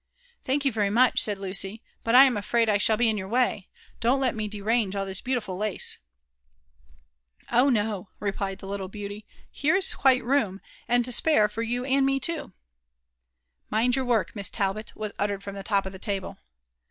[0.43, 3.27] Thank you very mudi," said Lucy,; but I am afraid 1 shall be in your
[3.27, 3.69] way;
[3.99, 5.99] don*t»lel mc derange all this beautiful lace."
[6.73, 6.79] '*
[7.51, 11.61] Oh no I *' replied the littie beauty;here is quite room, and to spare, for
[11.61, 12.53] you and me too."
[13.69, 16.39] Mind your work, Miss Talbot,^' was uttered from the top of th6 table.